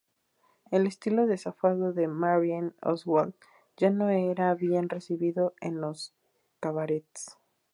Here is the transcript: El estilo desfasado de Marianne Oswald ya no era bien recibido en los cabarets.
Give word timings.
El 0.71 0.87
estilo 0.87 1.27
desfasado 1.27 1.93
de 1.93 2.07
Marianne 2.07 2.73
Oswald 2.81 3.35
ya 3.77 3.91
no 3.91 4.09
era 4.09 4.55
bien 4.55 4.89
recibido 4.89 5.53
en 5.61 5.79
los 5.79 6.11
cabarets. 6.59 7.37